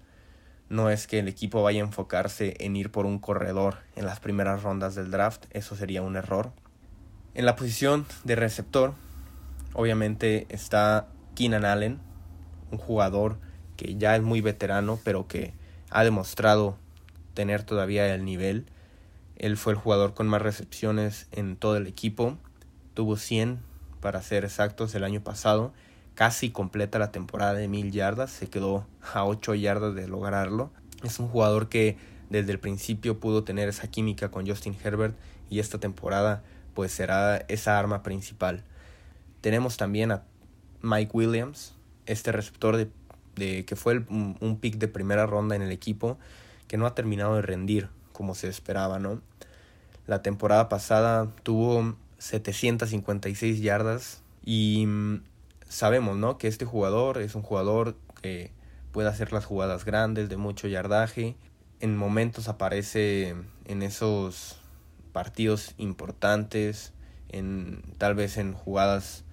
No 0.69 0.91
es 0.91 1.09
que 1.09 1.19
el 1.19 1.27
equipo 1.27 1.65
vaya 1.65 1.83
a 1.83 1.87
enfocarse 1.87 2.55
en 2.61 2.77
ir 2.77 2.93
por 2.93 3.05
un 3.05 3.19
corredor 3.19 3.79
en 3.97 4.07
las 4.07 4.21
primeras 4.21 4.63
rondas 4.63 4.95
del 4.95 5.11
draft, 5.11 5.47
eso 5.51 5.75
sería 5.75 6.03
un 6.03 6.15
error. 6.15 6.53
En 7.35 7.47
la 7.47 7.57
posición 7.57 8.07
de 8.23 8.37
receptor, 8.37 8.95
obviamente 9.73 10.47
está 10.51 11.09
Keenan 11.35 11.65
Allen, 11.65 11.99
un 12.71 12.79
jugador 12.79 13.39
que 13.77 13.97
ya 13.97 14.15
es 14.15 14.23
muy 14.23 14.41
veterano, 14.41 15.01
pero 15.03 15.27
que 15.27 15.53
ha 15.91 16.05
demostrado 16.05 16.77
tener 17.35 17.63
todavía 17.63 18.15
el 18.15 18.25
nivel. 18.25 18.67
Él 19.37 19.57
fue 19.57 19.73
el 19.73 19.79
jugador 19.79 20.15
con 20.15 20.29
más 20.29 20.43
recepciones 20.43 21.27
en 21.33 21.57
todo 21.57 21.77
el 21.77 21.87
equipo, 21.87 22.37
tuvo 22.95 23.17
100 23.17 23.59
para 24.01 24.23
ser 24.23 24.45
exactos, 24.45 24.95
el 24.95 25.05
año 25.05 25.23
pasado. 25.23 25.73
Casi 26.15 26.51
completa 26.51 26.99
la 26.99 27.13
temporada 27.13 27.55
de 27.55 27.69
mil 27.69 27.93
yardas, 27.93 28.31
se 28.31 28.49
quedó 28.49 28.87
a 29.15 29.25
8 29.25 29.55
yardas 29.55 29.95
de 29.95 30.09
lograrlo. 30.09 30.71
Es 31.03 31.19
un 31.19 31.29
jugador 31.29 31.69
que 31.69 31.97
desde 32.29 32.53
el 32.53 32.61
principio 32.61 33.19
pudo 33.19 33.45
tener 33.45 33.69
esa 33.69 33.89
química 33.89 34.31
con 34.31 34.47
Justin 34.47 34.77
Herbert 34.83 35.17
y 35.49 35.59
esta 35.59 35.79
temporada 35.79 36.43
pues 36.75 36.93
será 36.93 37.39
esa 37.49 37.79
arma 37.79 38.03
principal. 38.03 38.65
Tenemos 39.41 39.77
también 39.77 40.13
a 40.13 40.23
Mike 40.83 41.11
Williams, 41.13 41.75
este 42.07 42.33
receptor 42.33 42.77
de, 42.77 42.89
de 43.37 43.65
que 43.65 43.77
fue 43.77 44.05
un 44.09 44.59
pick 44.61 44.77
de 44.77 44.89
primera 44.89 45.27
ronda 45.27 45.57
en 45.57 45.63
el 45.63 45.73
equipo 45.73 46.19
que 46.69 46.77
no 46.77 46.87
ha 46.87 46.95
terminado 46.95 47.35
de 47.35 47.43
rendir 47.43 47.89
como 48.13 48.35
se 48.35 48.49
esperaba, 48.49 48.99
¿no? 48.99 49.21
La 50.07 50.23
temporada 50.23 50.69
pasada 50.69 51.29
tuvo 51.43 51.97
756 52.19 53.61
yardas 53.61 54.23
y 54.45 54.85
mm, 54.87 55.23
sabemos, 55.69 56.17
¿no? 56.17 56.39
Que 56.39 56.49
este 56.49 56.65
jugador 56.65 57.19
es 57.19 57.35
un 57.35 57.43
jugador 57.43 57.97
que 58.21 58.53
puede 58.93 59.09
hacer 59.09 59.33
las 59.33 59.45
jugadas 59.45 59.85
grandes 59.85 60.29
de 60.29 60.37
mucho 60.37 60.69
yardaje. 60.69 61.35
En 61.81 61.97
momentos 61.97 62.49
aparece 62.49 63.35
en 63.65 63.83
esos 63.83 64.61
partidos 65.13 65.75
importantes, 65.79 66.93
en 67.31 67.83
tal 67.99 68.15
vez 68.15 68.37
en 68.37 68.53
jugadas 68.53 69.25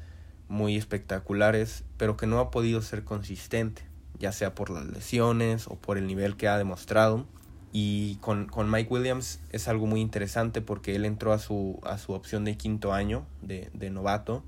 muy 0.50 0.76
espectaculares, 0.76 1.84
pero 1.98 2.18
que 2.18 2.28
no 2.28 2.40
ha 2.40 2.52
podido 2.52 2.82
ser 2.82 3.04
consistente, 3.04 3.84
ya 4.20 4.32
sea 4.32 4.56
por 4.56 4.70
las 4.70 4.86
lesiones 4.86 5.68
o 5.68 5.76
por 5.76 5.98
el 5.98 6.08
nivel 6.08 6.38
que 6.38 6.48
ha 6.48 6.58
demostrado. 6.58 7.26
Y 7.74 8.16
con, 8.22 8.48
con, 8.48 8.72
Mike 8.72 8.92
Williams 8.92 9.40
es 9.52 9.68
algo 9.68 9.86
muy 9.86 10.00
interesante 10.02 10.62
porque 10.62 10.96
él 10.96 11.06
entró 11.06 11.34
a 11.34 11.40
su, 11.40 11.80
a 11.84 11.98
su 11.98 12.14
opción 12.14 12.46
de 12.46 12.58
quinto 12.58 12.94
año 12.94 13.26
de, 13.42 13.70
de 13.74 13.90
novato. 13.90 14.44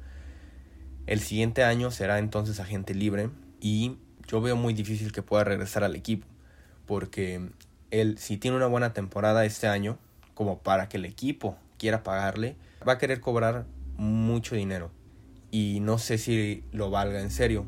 El 1.05 1.19
siguiente 1.19 1.63
año 1.63 1.91
será 1.91 2.19
entonces 2.19 2.59
agente 2.59 2.93
libre 2.93 3.29
y 3.59 3.97
yo 4.27 4.41
veo 4.41 4.55
muy 4.55 4.73
difícil 4.73 5.11
que 5.11 5.21
pueda 5.21 5.43
regresar 5.43 5.83
al 5.83 5.95
equipo 5.95 6.25
porque 6.89 7.51
él 7.91 8.17
si 8.17 8.37
tiene 8.37 8.57
una 8.57 8.65
buena 8.65 8.93
temporada 8.93 9.45
este 9.45 9.67
año 9.67 9.99
como 10.33 10.57
para 10.57 10.89
que 10.89 10.97
el 10.97 11.05
equipo 11.05 11.55
quiera 11.77 12.01
pagarle 12.01 12.55
va 12.87 12.93
a 12.93 12.97
querer 12.97 13.21
cobrar 13.21 13.65
mucho 13.95 14.55
dinero 14.55 14.89
y 15.51 15.79
no 15.81 15.97
sé 15.97 16.17
si 16.17 16.63
lo 16.71 16.89
valga 16.89 17.21
en 17.21 17.31
serio 17.31 17.65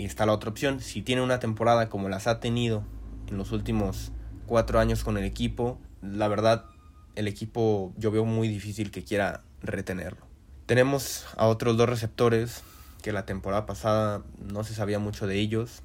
y 0.00 0.06
está 0.06 0.24
la 0.24 0.32
otra 0.32 0.48
opción 0.48 0.80
si 0.80 1.02
tiene 1.02 1.20
una 1.20 1.40
temporada 1.40 1.90
como 1.90 2.08
las 2.08 2.26
ha 2.26 2.40
tenido 2.40 2.84
en 3.28 3.36
los 3.36 3.52
últimos 3.52 4.12
cuatro 4.46 4.80
años 4.80 5.04
con 5.04 5.18
el 5.18 5.24
equipo. 5.24 5.78
La 6.00 6.26
verdad, 6.26 6.64
el 7.16 7.28
equipo 7.28 7.92
yo 7.98 8.10
veo 8.10 8.24
muy 8.24 8.48
difícil 8.48 8.90
que 8.90 9.04
quiera 9.04 9.42
retenerlo. 9.60 10.26
Tenemos 10.64 11.26
a 11.36 11.48
otros 11.48 11.76
dos 11.76 11.86
receptores 11.86 12.62
que 13.02 13.12
la 13.12 13.26
temporada 13.26 13.66
pasada 13.66 14.22
no 14.38 14.64
se 14.64 14.74
sabía 14.74 14.98
mucho 14.98 15.26
de 15.26 15.38
ellos. 15.38 15.82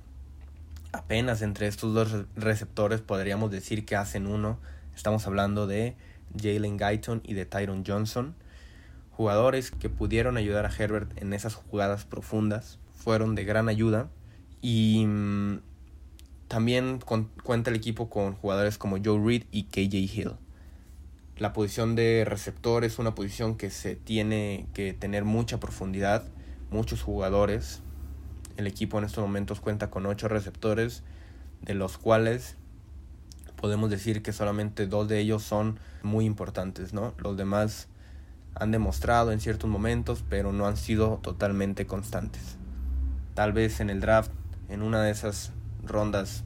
Apenas 0.93 1.41
entre 1.41 1.67
estos 1.67 1.93
dos 1.93 2.25
receptores 2.37 3.01
podríamos 3.01 3.51
decir 3.51 3.85
que 3.85 3.97
hacen 3.97 4.27
uno. 4.27 4.59
Estamos 4.95 5.27
hablando 5.27 5.67
de 5.67 5.97
Jalen 6.41 6.77
Guyton 6.77 7.21
y 7.25 7.33
de 7.33 7.45
Tyron 7.45 7.83
Johnson. 7.85 8.33
Jugadores 9.15 9.71
que 9.71 9.89
pudieron 9.89 10.37
ayudar 10.37 10.65
a 10.65 10.71
Herbert 10.75 11.21
en 11.21 11.33
esas 11.33 11.55
jugadas 11.55 12.05
profundas. 12.05 12.79
Fueron 12.93 13.35
de 13.35 13.45
gran 13.45 13.69
ayuda. 13.69 14.09
Y 14.61 15.05
mm, 15.07 15.59
también 16.47 16.99
cuenta 17.43 17.69
el 17.69 17.75
equipo 17.75 18.09
con 18.09 18.33
jugadores 18.35 18.77
como 18.77 18.97
Joe 19.03 19.23
Reed 19.23 19.43
y 19.51 19.63
KJ 19.63 19.95
Hill. 19.95 20.31
La 21.37 21.53
posición 21.53 21.95
de 21.95 22.23
receptor 22.25 22.83
es 22.83 22.97
una 22.97 23.13
posición 23.13 23.57
que 23.57 23.69
se 23.69 23.95
tiene 23.95 24.67
que 24.73 24.93
tener 24.93 25.25
mucha 25.25 25.59
profundidad, 25.59 26.23
muchos 26.69 27.01
jugadores. 27.01 27.81
El 28.57 28.67
equipo 28.67 28.97
en 28.97 29.05
estos 29.05 29.21
momentos 29.21 29.59
cuenta 29.59 29.89
con 29.89 30.05
ocho 30.05 30.27
receptores, 30.27 31.03
de 31.61 31.73
los 31.73 31.97
cuales 31.97 32.55
podemos 33.55 33.89
decir 33.89 34.21
que 34.21 34.31
solamente 34.31 34.87
dos 34.87 35.07
de 35.07 35.19
ellos 35.19 35.43
son 35.43 35.79
muy 36.03 36.25
importantes, 36.25 36.93
¿no? 36.93 37.13
Los 37.17 37.35
demás 37.35 37.87
han 38.55 38.71
demostrado 38.71 39.31
en 39.31 39.39
ciertos 39.39 39.69
momentos, 39.69 40.23
pero 40.29 40.53
no 40.53 40.65
han 40.65 40.77
sido 40.77 41.19
totalmente 41.21 41.85
constantes. 41.85 42.57
Tal 43.33 43.53
vez 43.53 43.79
en 43.79 43.89
el 43.89 43.99
draft, 43.99 44.31
en 44.69 44.81
una 44.81 45.03
de 45.03 45.11
esas 45.11 45.51
rondas 45.83 46.43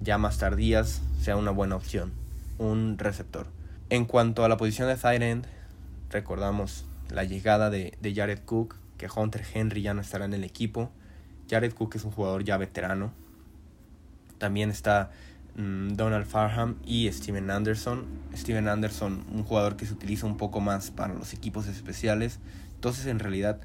ya 0.00 0.18
más 0.18 0.38
tardías 0.38 1.02
sea 1.20 1.36
una 1.36 1.50
buena 1.50 1.76
opción, 1.76 2.12
un 2.58 2.98
receptor. 2.98 3.46
En 3.90 4.06
cuanto 4.06 4.44
a 4.44 4.48
la 4.48 4.56
posición 4.56 4.88
de 4.88 4.96
tight 4.96 5.46
recordamos 6.10 6.86
la 7.10 7.24
llegada 7.24 7.70
de, 7.70 7.96
de 8.00 8.14
Jared 8.14 8.40
Cook, 8.44 8.76
que 8.96 9.08
Hunter 9.14 9.44
Henry 9.52 9.82
ya 9.82 9.94
no 9.94 10.00
estará 10.00 10.24
en 10.24 10.34
el 10.34 10.44
equipo. 10.44 10.90
Jared 11.50 11.74
Cook 11.74 11.96
es 11.96 12.04
un 12.04 12.10
jugador 12.10 12.44
ya 12.44 12.56
veterano. 12.56 13.12
También 14.38 14.70
está 14.70 15.10
Donald 15.56 16.26
Farham 16.26 16.76
y 16.84 17.10
Steven 17.10 17.50
Anderson. 17.50 18.06
Steven 18.34 18.68
Anderson, 18.68 19.24
un 19.32 19.44
jugador 19.44 19.76
que 19.76 19.86
se 19.86 19.92
utiliza 19.92 20.26
un 20.26 20.36
poco 20.36 20.60
más 20.60 20.90
para 20.90 21.14
los 21.14 21.32
equipos 21.32 21.66
especiales. 21.66 22.40
Entonces, 22.74 23.06
en 23.06 23.18
realidad, 23.18 23.60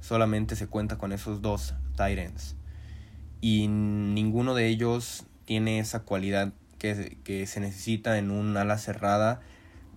solamente 0.00 0.56
se 0.56 0.66
cuenta 0.66 0.98
con 0.98 1.12
esos 1.12 1.42
dos 1.42 1.74
ends 1.98 2.56
y 3.40 3.68
ninguno 3.68 4.54
de 4.54 4.68
ellos 4.68 5.26
tiene 5.44 5.78
esa 5.78 6.00
cualidad 6.00 6.54
que, 6.78 7.18
que, 7.24 7.46
se 7.46 7.60
necesita 7.60 8.16
en 8.16 8.30
un 8.30 8.56
ala 8.56 8.78
cerrada 8.78 9.40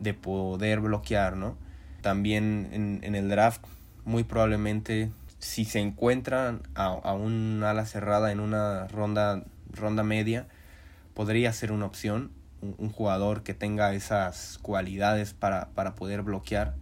de 0.01 0.13
poder 0.13 0.81
bloquear, 0.81 1.37
¿no? 1.37 1.55
También 2.01 2.67
en, 2.73 2.99
en 3.03 3.15
el 3.15 3.29
draft, 3.29 3.63
muy 4.03 4.25
probablemente, 4.25 5.11
si 5.39 5.63
se 5.63 5.79
encuentran 5.79 6.61
a, 6.75 6.87
a, 6.87 7.13
un 7.13 7.63
ala 7.63 7.85
cerrada 7.85 8.33
en 8.33 8.41
una 8.41 8.89
ronda 8.89 9.45
ronda 9.71 10.03
media, 10.03 10.47
podría 11.17 11.51
ser 11.51 11.71
una 11.71 11.87
opción. 11.87 12.29
Un, 12.61 12.91
jugador 12.91 13.41
que 13.41 13.55
tenga 13.55 13.91
esas 13.93 14.59
cualidades 14.61 15.33
para, 15.33 15.69
para 15.69 15.95
poder 15.95 16.21
bloquear. 16.21 16.75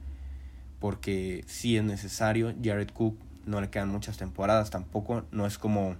Porque 0.82 1.46
si 1.48 1.78
es 1.78 1.86
necesario. 1.86 2.54
Jared 2.62 2.90
Cook 2.90 3.18
no 3.46 3.62
le 3.62 3.70
quedan 3.70 3.88
muchas 3.88 4.18
temporadas 4.18 4.72
tampoco. 4.72 5.24
No 5.32 5.46
es 5.46 5.58
como. 5.58 5.96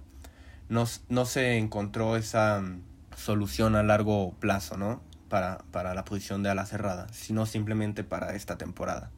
No, 0.68 0.84
no 1.08 1.24
se 1.24 1.56
encontró 1.56 2.14
esa 2.14 2.60
mm, 2.60 2.82
solución 3.16 3.74
a 3.74 3.82
largo 3.82 4.34
plazo, 4.34 4.76
¿no? 4.76 5.00
Para, 5.30 5.64
para 5.70 5.94
la 5.94 6.04
posición 6.04 6.42
de 6.42 6.50
ala 6.50 6.66
cerrada, 6.66 7.06
sino 7.14 7.46
simplemente 7.46 8.04
para 8.04 8.34
esta 8.34 8.58
temporada. 8.58 9.10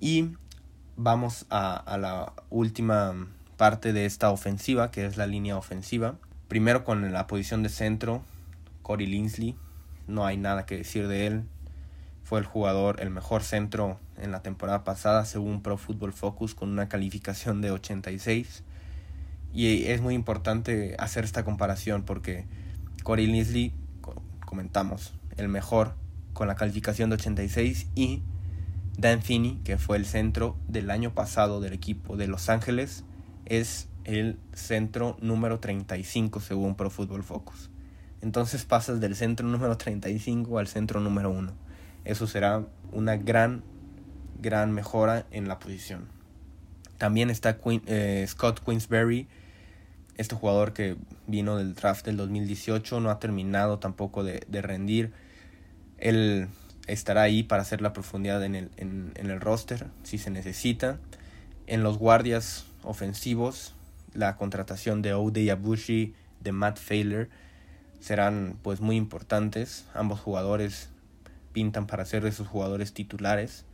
Y 0.00 0.36
vamos 0.96 1.44
a, 1.50 1.76
a 1.76 1.98
la 1.98 2.32
última 2.48 3.28
parte 3.58 3.92
de 3.92 4.06
esta 4.06 4.30
ofensiva, 4.30 4.90
que 4.90 5.04
es 5.04 5.18
la 5.18 5.26
línea 5.26 5.58
ofensiva. 5.58 6.14
Primero 6.50 6.82
con 6.82 7.12
la 7.12 7.28
posición 7.28 7.62
de 7.62 7.68
centro, 7.68 8.24
Corey 8.82 9.06
Linsley. 9.06 9.54
No 10.08 10.26
hay 10.26 10.36
nada 10.36 10.66
que 10.66 10.78
decir 10.78 11.06
de 11.06 11.28
él. 11.28 11.44
Fue 12.24 12.40
el 12.40 12.44
jugador, 12.44 13.00
el 13.00 13.08
mejor 13.08 13.44
centro 13.44 14.00
en 14.18 14.32
la 14.32 14.42
temporada 14.42 14.82
pasada, 14.82 15.24
según 15.26 15.62
Pro 15.62 15.76
Football 15.76 16.12
Focus, 16.12 16.56
con 16.56 16.70
una 16.70 16.88
calificación 16.88 17.60
de 17.60 17.70
86. 17.70 18.64
Y 19.54 19.84
es 19.84 20.00
muy 20.00 20.16
importante 20.16 20.96
hacer 20.98 21.22
esta 21.22 21.44
comparación 21.44 22.02
porque 22.02 22.46
Corey 23.04 23.28
Linsley, 23.28 23.72
comentamos, 24.44 25.14
el 25.36 25.46
mejor 25.46 25.94
con 26.32 26.48
la 26.48 26.56
calificación 26.56 27.10
de 27.10 27.14
86 27.14 27.86
y 27.94 28.24
Dan 28.98 29.22
Finney, 29.22 29.60
que 29.62 29.78
fue 29.78 29.98
el 29.98 30.04
centro 30.04 30.56
del 30.66 30.90
año 30.90 31.14
pasado 31.14 31.60
del 31.60 31.74
equipo 31.74 32.16
de 32.16 32.26
Los 32.26 32.48
Ángeles, 32.48 33.04
es 33.46 33.86
el 34.04 34.38
centro 34.52 35.16
número 35.20 35.60
35 35.60 36.40
según 36.40 36.74
Pro 36.74 36.90
Football 36.90 37.22
Focus. 37.22 37.70
Entonces 38.22 38.64
pasas 38.64 39.00
del 39.00 39.16
centro 39.16 39.46
número 39.46 39.76
35 39.76 40.58
al 40.58 40.66
centro 40.66 41.00
número 41.00 41.30
1. 41.30 41.52
Eso 42.04 42.26
será 42.26 42.64
una 42.92 43.16
gran, 43.16 43.62
gran 44.40 44.72
mejora 44.72 45.26
en 45.30 45.48
la 45.48 45.58
posición. 45.58 46.08
También 46.98 47.30
está 47.30 47.58
eh, 47.86 48.24
Scott 48.28 48.62
Queensberry, 48.64 49.26
este 50.16 50.34
jugador 50.34 50.72
que 50.74 50.96
vino 51.26 51.56
del 51.56 51.74
draft 51.74 52.04
del 52.04 52.18
2018, 52.18 53.00
no 53.00 53.10
ha 53.10 53.18
terminado 53.18 53.78
tampoco 53.78 54.22
de, 54.22 54.44
de 54.48 54.60
rendir. 54.60 55.12
Él 55.96 56.48
estará 56.92 57.22
ahí 57.22 57.42
para 57.42 57.62
hacer 57.62 57.80
la 57.80 57.92
profundidad 57.92 58.42
en 58.44 58.54
el, 58.54 58.70
en, 58.76 59.12
el 59.16 59.40
roster 59.40 59.86
si 60.02 60.18
se 60.18 60.30
necesita. 60.30 60.98
En 61.66 61.82
los 61.82 61.98
guardias 61.98 62.66
ofensivos, 62.82 63.74
la 64.14 64.36
contratación 64.36 65.02
de 65.02 65.14
Ode 65.14 65.50
Abushi, 65.50 66.14
de 66.40 66.52
Matt 66.52 66.78
Failer, 66.78 67.28
serán 68.00 68.56
pues 68.62 68.80
muy 68.80 68.96
importantes. 68.96 69.86
Ambos 69.94 70.20
jugadores 70.20 70.90
pintan 71.52 71.86
para 71.86 72.04
ser 72.04 72.24
esos 72.26 72.48
jugadores 72.48 72.92
titulares. 72.92 73.64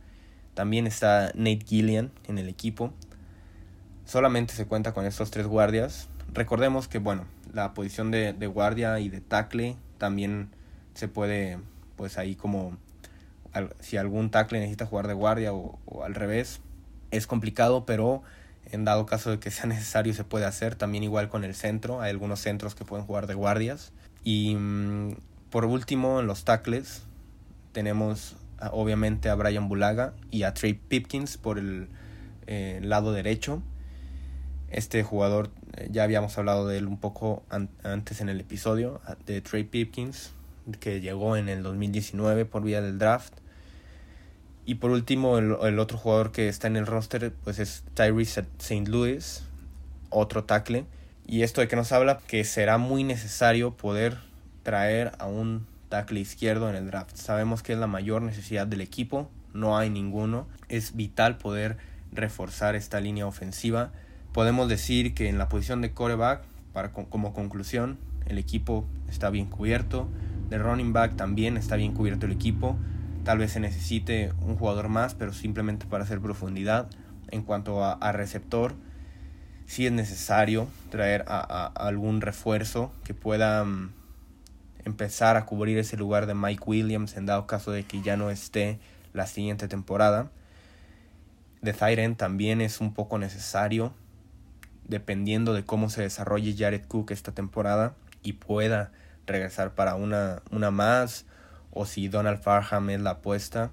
También 0.53 0.87
está 0.87 1.31
Nate 1.35 1.65
Gillian 1.65 2.11
en 2.27 2.37
el 2.37 2.49
equipo. 2.49 2.91
Solamente 4.05 4.53
se 4.53 4.65
cuenta 4.65 4.93
con 4.93 5.05
estos 5.05 5.31
tres 5.31 5.47
guardias. 5.47 6.09
Recordemos 6.33 6.87
que 6.87 6.99
bueno, 6.99 7.25
la 7.53 7.73
posición 7.73 8.11
de, 8.11 8.33
de 8.33 8.47
guardia 8.47 8.99
y 8.99 9.09
de 9.09 9.21
tackle 9.21 9.77
también 9.97 10.49
se 10.93 11.07
puede 11.07 11.59
pues 11.95 12.17
ahí 12.17 12.35
como 12.35 12.77
si 13.79 13.97
algún 13.97 14.29
tackle 14.29 14.59
necesita 14.59 14.85
jugar 14.85 15.07
de 15.07 15.13
guardia 15.13 15.53
o, 15.53 15.79
al 16.03 16.15
revés, 16.15 16.61
es 17.11 17.27
complicado, 17.27 17.85
pero 17.85 18.21
en 18.71 18.85
dado 18.85 19.05
caso 19.05 19.31
de 19.31 19.39
que 19.39 19.51
sea 19.51 19.65
necesario 19.65 20.13
se 20.13 20.23
puede 20.23 20.45
hacer. 20.45 20.75
También 20.75 21.03
igual 21.03 21.29
con 21.29 21.43
el 21.43 21.55
centro, 21.55 22.01
hay 22.01 22.11
algunos 22.11 22.39
centros 22.39 22.75
que 22.75 22.85
pueden 22.85 23.05
jugar 23.05 23.27
de 23.27 23.33
guardias. 23.33 23.91
Y 24.23 24.55
mm, 24.55 25.15
por 25.49 25.65
último, 25.65 26.19
en 26.19 26.27
los 26.27 26.43
tackles 26.43 27.03
tenemos 27.71 28.35
obviamente 28.71 29.29
a 29.29 29.35
Brian 29.35 29.69
Bulaga 29.69 30.13
y 30.31 30.43
a 30.43 30.53
Trey 30.53 30.73
Pipkins 30.73 31.37
por 31.37 31.59
el 31.59 31.89
eh, 32.47 32.79
lado 32.81 33.13
derecho. 33.13 33.61
Este 34.69 35.03
jugador, 35.03 35.51
eh, 35.77 35.87
ya 35.91 36.03
habíamos 36.03 36.37
hablado 36.37 36.67
de 36.67 36.77
él 36.77 36.87
un 36.87 36.97
poco 36.97 37.43
antes 37.83 38.19
en 38.21 38.29
el 38.29 38.39
episodio, 38.41 38.99
de 39.25 39.41
Trey 39.41 39.63
Pipkins, 39.63 40.31
que 40.79 40.99
llegó 40.99 41.37
en 41.37 41.49
el 41.49 41.63
2019 41.63 42.45
por 42.45 42.63
vía 42.63 42.81
del 42.81 42.97
draft. 42.97 43.33
Y 44.67 44.75
por 44.75 44.91
último, 44.91 45.37
el, 45.37 45.79
otro 45.79 45.97
jugador 45.97 46.33
que 46.33 46.49
está 46.49 46.67
en 46.67 46.75
el 46.75 46.85
roster 46.85 47.31
pues 47.45 47.57
es 47.57 47.85
Tyrese 47.93 48.45
St. 48.59 48.91
Louis, 48.91 49.43
otro 50.09 50.43
tackle. 50.43 50.83
Y 51.25 51.43
esto 51.43 51.61
de 51.61 51.69
que 51.69 51.77
nos 51.77 51.93
habla 51.93 52.17
que 52.27 52.43
será 52.43 52.77
muy 52.77 53.05
necesario 53.05 53.77
poder 53.77 54.17
traer 54.63 55.13
a 55.19 55.25
un 55.25 55.65
tackle 55.87 56.19
izquierdo 56.19 56.69
en 56.69 56.75
el 56.75 56.85
draft. 56.87 57.15
Sabemos 57.15 57.63
que 57.63 57.71
es 57.71 57.79
la 57.79 57.87
mayor 57.87 58.21
necesidad 58.21 58.67
del 58.67 58.81
equipo, 58.81 59.29
no 59.53 59.77
hay 59.77 59.89
ninguno. 59.89 60.49
Es 60.67 60.97
vital 60.97 61.37
poder 61.37 61.77
reforzar 62.11 62.75
esta 62.75 62.99
línea 62.99 63.25
ofensiva. 63.25 63.93
Podemos 64.33 64.67
decir 64.67 65.13
que 65.13 65.29
en 65.29 65.37
la 65.37 65.47
posición 65.47 65.79
de 65.79 65.93
coreback, 65.93 66.43
para, 66.73 66.91
como 66.91 67.33
conclusión, 67.33 67.97
el 68.25 68.37
equipo 68.37 68.85
está 69.07 69.29
bien 69.29 69.45
cubierto. 69.45 70.09
De 70.49 70.57
running 70.57 70.91
back 70.91 71.15
también 71.15 71.55
está 71.55 71.77
bien 71.77 71.93
cubierto 71.93 72.25
el 72.25 72.33
equipo. 72.33 72.77
Tal 73.27 73.39
vez 73.39 73.51
se 73.51 73.59
necesite 73.59 74.31
un 74.39 74.55
jugador 74.55 74.87
más, 74.87 75.13
pero 75.13 75.33
simplemente 75.33 75.85
para 75.85 76.05
hacer 76.05 76.21
profundidad. 76.21 76.87
En 77.29 77.41
cuanto 77.43 77.83
a, 77.83 78.11
receptor, 78.13 78.73
si 79.65 79.85
es 79.85 79.91
necesario 79.91 80.69
traer 80.91 81.25
a, 81.27 81.65
algún 81.75 82.21
refuerzo 82.21 82.89
que 83.03 83.13
pueda 83.13 83.65
mm, 83.65 83.91
empezar 84.85 85.35
a 85.35 85.45
cubrir 85.45 85.77
ese 85.77 85.97
lugar 85.97 86.25
de 86.25 86.35
Mike 86.35 86.63
Williams 86.65 87.17
en 87.17 87.25
dado 87.25 87.47
caso 87.47 87.71
de 87.73 87.83
que 87.83 88.01
ya 88.01 88.15
no 88.15 88.29
esté 88.29 88.79
la 89.11 89.27
siguiente 89.27 89.67
temporada. 89.67 90.31
De 91.61 91.73
Thyren 91.73 92.15
también 92.15 92.61
es 92.61 92.79
un 92.79 92.93
poco 92.93 93.17
necesario, 93.17 93.91
dependiendo 94.85 95.53
de 95.53 95.65
cómo 95.65 95.89
se 95.89 96.01
desarrolle 96.01 96.55
Jared 96.57 96.85
Cook 96.87 97.11
esta 97.11 97.33
temporada 97.33 97.93
y 98.23 98.33
pueda 98.33 98.93
regresar 99.25 99.75
para 99.75 99.95
una, 99.95 100.43
una 100.49 100.71
más 100.71 101.25
o 101.71 101.85
si 101.85 102.07
Donald 102.07 102.41
Farham 102.41 102.89
es 102.89 103.01
la 103.01 103.11
apuesta 103.11 103.71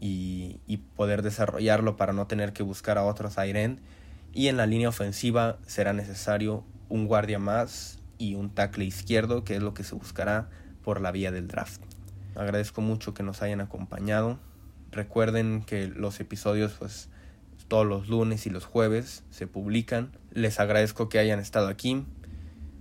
y, 0.00 0.60
poder 0.96 1.22
desarrollarlo 1.22 1.96
para 1.96 2.12
no 2.12 2.26
tener 2.26 2.52
que 2.52 2.62
buscar 2.62 2.98
a 2.98 3.04
otros 3.04 3.36
Iren. 3.38 3.80
Y 4.32 4.48
en 4.48 4.56
la 4.56 4.66
línea 4.66 4.88
ofensiva 4.88 5.58
será 5.66 5.92
necesario 5.92 6.64
un 6.88 7.06
guardia 7.06 7.38
más 7.38 7.98
y 8.18 8.34
un 8.34 8.50
tackle 8.50 8.84
izquierdo, 8.84 9.44
que 9.44 9.56
es 9.56 9.62
lo 9.62 9.74
que 9.74 9.84
se 9.84 9.94
buscará 9.94 10.48
por 10.82 11.00
la 11.00 11.10
vía 11.10 11.30
del 11.32 11.48
draft. 11.48 11.80
Agradezco 12.34 12.80
mucho 12.80 13.14
que 13.14 13.22
nos 13.22 13.42
hayan 13.42 13.60
acompañado. 13.60 14.38
Recuerden 14.90 15.62
que 15.62 15.88
los 15.88 16.20
episodios 16.20 16.72
pues 16.78 17.08
todos 17.68 17.86
los 17.86 18.08
lunes 18.08 18.46
y 18.46 18.50
los 18.50 18.64
jueves 18.64 19.24
se 19.30 19.46
publican. 19.46 20.12
Les 20.32 20.60
agradezco 20.60 21.08
que 21.08 21.18
hayan 21.18 21.40
estado 21.40 21.68
aquí. 21.68 22.04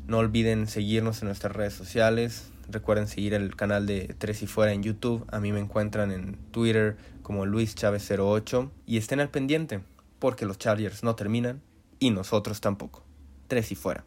No 0.07 0.17
olviden 0.17 0.67
seguirnos 0.67 1.21
en 1.21 1.27
nuestras 1.27 1.55
redes 1.55 1.73
sociales, 1.73 2.51
Recuerden 2.69 3.07
seguir 3.07 3.33
el 3.33 3.55
canal 3.55 3.85
de 3.85 4.15
Tres 4.17 4.41
y 4.41 4.47
Fuera 4.47 4.73
en 4.73 4.83
YouTube. 4.83 5.25
A 5.31 5.39
mí 5.39 5.51
me 5.51 5.59
encuentran 5.59 6.11
en 6.11 6.37
Twitter 6.51 6.97
como 7.21 7.45
Luis 7.45 7.75
Chávez 7.75 8.09
08 8.09 8.71
y 8.85 8.97
estén 8.97 9.19
al 9.19 9.29
pendiente 9.29 9.81
porque 10.19 10.45
los 10.45 10.57
Chargers 10.57 11.03
no 11.03 11.15
terminan 11.15 11.61
y 11.99 12.11
nosotros 12.11 12.61
tampoco. 12.61 13.03
Tres 13.47 13.71
y 13.71 13.75
Fuera. 13.75 14.05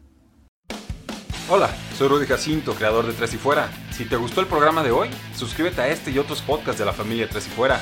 Hola, 1.49 1.69
soy 1.97 2.09
Rudy 2.09 2.25
Jacinto, 2.25 2.73
creador 2.73 3.07
de 3.07 3.13
Tres 3.13 3.33
y 3.33 3.37
Fuera. 3.37 3.69
Si 3.91 4.05
te 4.05 4.17
gustó 4.17 4.41
el 4.41 4.47
programa 4.47 4.83
de 4.83 4.91
hoy, 4.91 5.09
suscríbete 5.35 5.81
a 5.81 5.87
este 5.87 6.11
y 6.11 6.19
otros 6.19 6.41
podcasts 6.41 6.79
de 6.79 6.85
la 6.85 6.93
familia 6.93 7.29
Tres 7.29 7.47
y 7.47 7.51
Fuera. 7.51 7.81